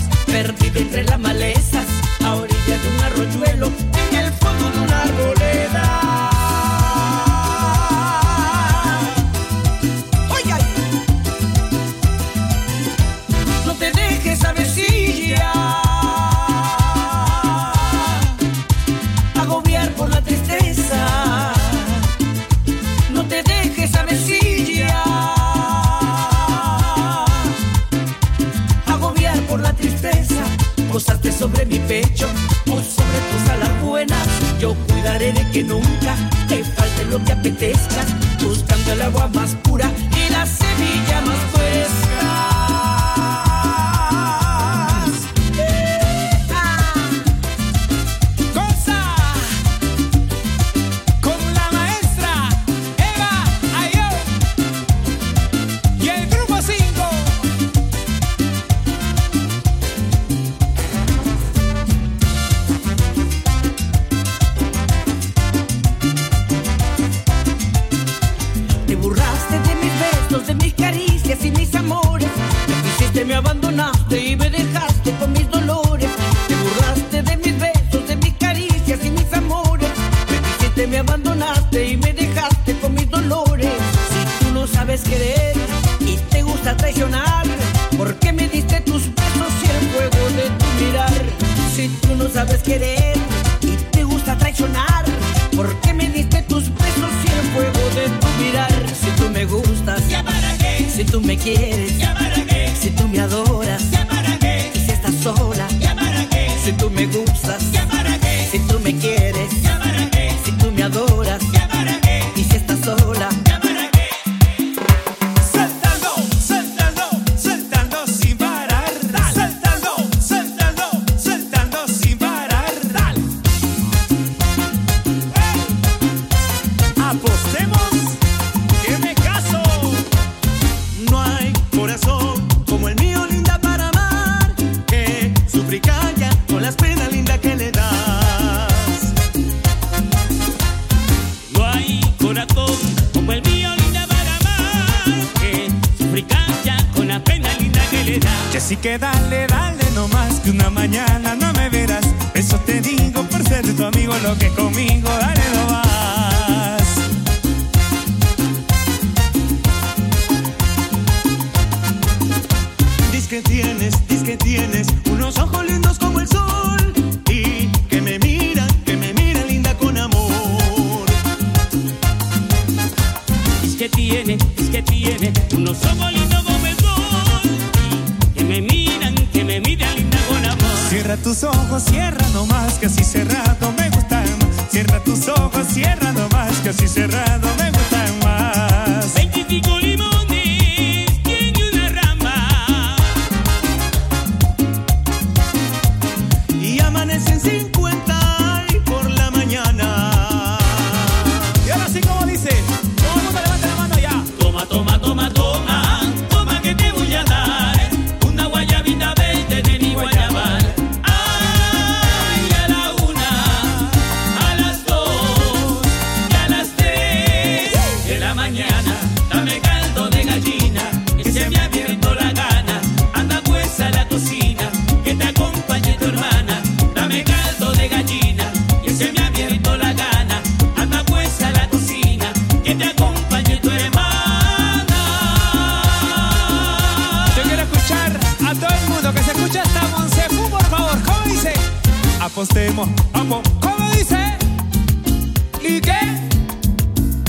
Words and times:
qué? 245.84 245.98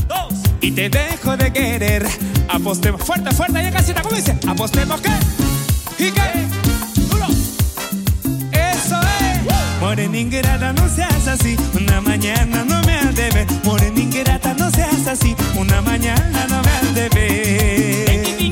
Dos. 0.07 0.33
Y 0.61 0.71
te 0.71 0.89
dejo 0.89 1.37
de 1.37 1.51
querer. 1.51 2.05
Apostemos 2.49 3.01
fuerte, 3.01 3.31
fuerte, 3.31 3.63
ya 3.63 3.71
casita, 3.71 4.01
como 4.01 4.15
dice. 4.15 4.37
Apostemos 4.47 5.01
qué? 5.01 5.11
¿Y 5.99 6.11
qué? 6.11 6.21
Duro. 7.09 7.27
Eso 8.51 8.99
es. 9.01 9.45
Uh. 9.45 10.73
No 10.73 10.89
seas 10.89 11.27
así. 11.27 11.55
Una 11.73 12.01
mañana 12.01 12.63
no 12.63 12.81
me 12.83 12.93
al 12.97 13.13
debe. 13.13 13.45
Morena 13.63 13.99
ingrata, 13.99 14.53
no 14.53 14.71
seas 14.71 15.07
así. 15.07 15.35
Una 15.55 15.81
mañana 15.81 16.47
no 16.49 16.61
me 16.61 16.71
al 16.71 16.93
debe. 16.93 18.44